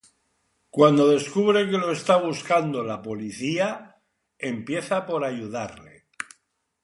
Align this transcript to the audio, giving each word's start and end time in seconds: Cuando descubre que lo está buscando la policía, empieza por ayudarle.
Cuando 0.75 1.07
descubre 1.15 1.69
que 1.69 1.77
lo 1.77 1.91
está 1.91 2.15
buscando 2.17 2.81
la 2.83 3.03
policía, 3.03 3.97
empieza 4.39 5.05
por 5.05 5.23
ayudarle. 5.23 6.07